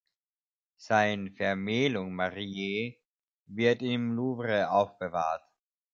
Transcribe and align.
Sein 0.77 1.31
„Vermählung 1.35 2.15
Mariä“ 2.15 2.97
wird 3.45 3.83
im 3.83 4.13
Louvre 4.15 4.71
aufbewahrt. 4.71 5.43